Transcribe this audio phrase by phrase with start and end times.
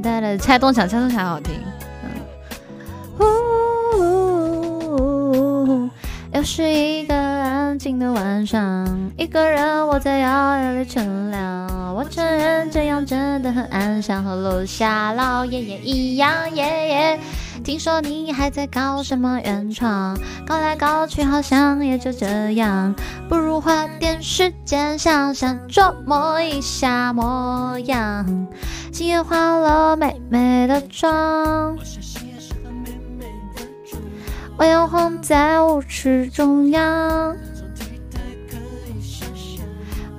[0.00, 1.54] 哒哒哒，拆东墙，拆东墙好听。
[3.18, 3.26] 呜，
[6.32, 7.14] 又是一个
[7.82, 11.92] 静的晚上，一个人我在遥远里乘凉。
[11.96, 16.48] 我承认这样真的很安详，和楼下老爷爷一样。
[16.54, 17.18] 爷爷，
[17.64, 20.16] 听说你还在搞什么原创？
[20.46, 22.94] 搞来搞去好像也就这样，
[23.28, 28.46] 不如花点时间想想琢磨一下模样。
[28.92, 31.76] 今夜化了美美的妆。
[34.56, 37.36] 我摇晃在舞池中央，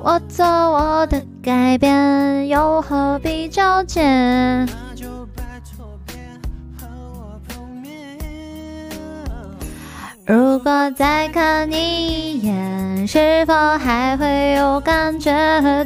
[0.05, 4.01] 我做我的改变，又何必纠结？
[10.25, 15.31] 如果再看你一眼，是否还会有感觉？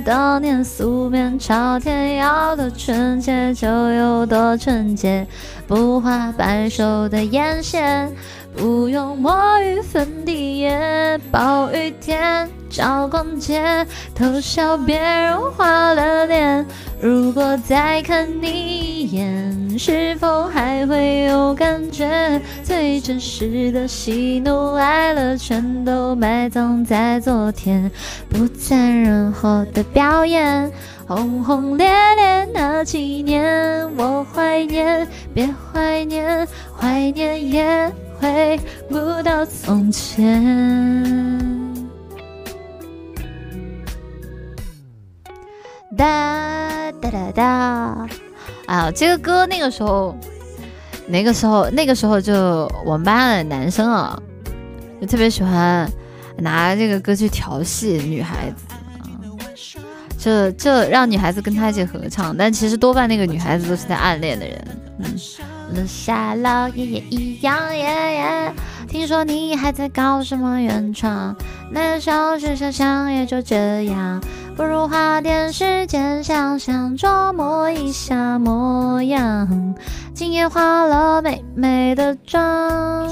[0.03, 5.27] 当年素面朝天，要多纯洁就有多纯洁，
[5.67, 8.11] 不画白熟的眼线。
[8.55, 16.65] 不用墨雨粉底液，暴雨天找逛街，偷笑别人花了脸。
[16.99, 22.41] 如果再看你一眼，是否还会有感觉？
[22.63, 27.89] 最真实的喜怒哀乐，全都埋葬在昨天，
[28.29, 30.71] 不残忍后的表演，
[31.07, 37.91] 轰轰烈烈那几年，我怀念，别怀念，怀念也。
[38.19, 38.59] 回
[38.89, 41.56] 不到从前。
[45.97, 48.07] 哒哒哒哒！
[48.67, 50.15] 哎呀，这个歌那个时候，
[51.07, 54.17] 那个时候，那个时候就我们班的男生啊，
[55.01, 55.89] 就特别喜欢
[56.37, 58.65] 拿这个歌去调戏女孩子
[58.99, 59.09] 啊，
[60.17, 64.67] 就就让女孩子跟他一起合唱，但其实多半那个女孩子都是在暗恋的人，
[64.99, 65.05] 嗯。
[65.75, 68.53] 楼下老爷爷一样爷爷，
[68.87, 71.35] 听说你还在搞什么原创？
[71.69, 74.23] 那小事想想也就这样，
[74.57, 79.75] 不如花点时间想想琢磨一下模样。
[80.15, 83.07] 今夜化了美美的妆，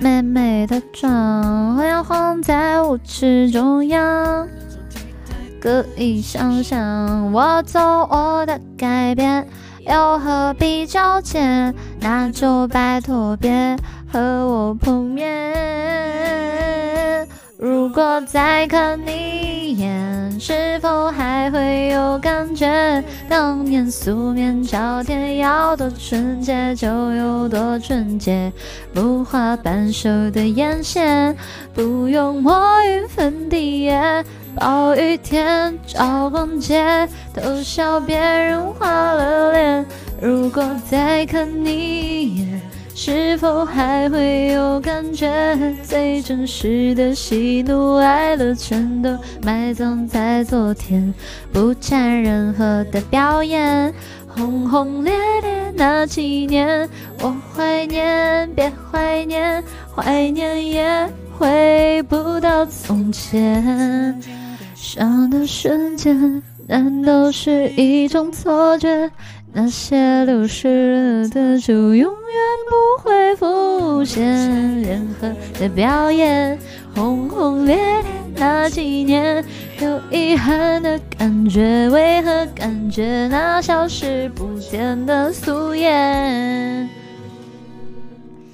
[0.00, 4.48] 美美的妆，我摇晃在舞池中央，
[5.60, 7.78] 可以想象我走
[8.10, 9.46] 我的改变。
[9.80, 11.74] 又何必纠结？
[12.00, 13.76] 那就拜托别
[14.10, 15.54] 和我碰面。
[17.58, 19.37] 如果再看你，
[20.38, 23.02] 是否还会有感觉？
[23.28, 28.52] 当年素面朝天，要多纯洁就有多纯洁，
[28.94, 31.36] 不画半熟的眼线，
[31.74, 34.24] 不用抹匀粉底液。
[34.54, 39.86] 暴雨天找逛街，偷笑别人花了脸。
[40.20, 42.60] 如果再看你一眼，
[43.00, 45.32] 是否还会有感觉？
[45.84, 51.14] 最真实的喜怒哀乐，全都埋葬在昨天，
[51.52, 53.94] 不掺任何的表演。
[54.26, 56.88] 轰轰烈烈那几年，
[57.20, 59.62] 我怀念，别怀念，
[59.94, 61.08] 怀念也
[61.38, 64.20] 回不到从前。
[64.74, 69.10] 想的瞬间，难道是一种错觉？
[69.54, 72.12] 那些流失了的，就永远
[72.68, 74.22] 不会浮现。
[74.82, 76.58] 任何的表演，
[76.94, 78.04] 轰轰烈烈
[78.36, 79.42] 那几年，
[79.80, 86.86] 有遗憾的感觉，为何感觉那消失不见的素颜？